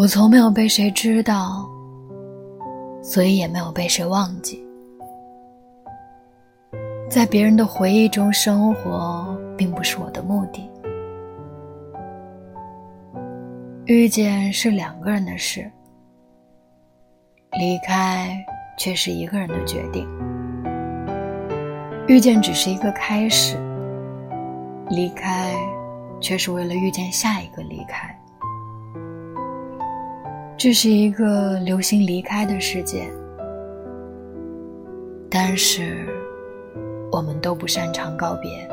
[0.00, 1.68] 我从没有被谁知道，
[3.02, 4.66] 所以也没有被谁忘记。
[7.06, 10.70] 在别人的回忆中生活，并不是我的目的。
[13.84, 15.70] 遇见是两个人的事，
[17.58, 18.42] 离开
[18.78, 20.08] 却是一个人的决定。
[22.08, 23.58] 遇见只是一个开始，
[24.88, 25.54] 离开
[26.22, 28.16] 却是为了遇见下一个离开。
[30.62, 33.10] 这是一个流行离开的世界，
[35.30, 36.06] 但是
[37.10, 38.69] 我们都不擅长告别。